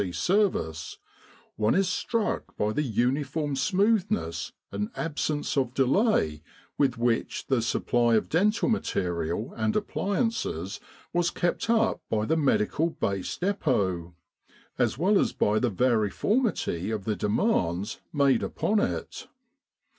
C. 0.03 0.11
Service, 0.11 0.97
one 1.57 1.75
is 1.75 1.87
struck 1.87 2.57
by 2.57 2.71
the 2.73 2.81
uniform 2.81 3.55
smoothness 3.55 4.51
and 4.71 4.89
absence 4.95 5.55
of 5.55 5.75
delay 5.75 6.41
with 6.75 6.97
which 6.97 7.45
the 7.45 7.61
supply 7.61 8.15
of 8.15 8.27
dental 8.27 8.67
material 8.67 9.53
and 9.55 9.75
appliances 9.75 10.79
was 11.13 11.29
kept 11.29 11.69
up 11.69 12.01
by 12.09 12.25
the 12.25 12.35
Medical 12.35 12.89
Base 12.89 13.37
Depot, 13.37 14.15
as 14.79 14.97
well 14.97 15.19
as 15.19 15.33
by 15.33 15.59
the 15.59 15.69
variformity 15.69 16.89
of 16.89 17.03
the 17.05 17.15
demands 17.15 17.99
made 18.11 18.41
upon 18.41 18.79
it. 18.79 19.27